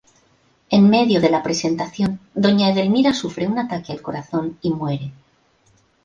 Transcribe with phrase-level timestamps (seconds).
[0.71, 2.11] En medio de la presentación,
[2.43, 5.11] doña Edelmira sufre un ataque al corazón y muere.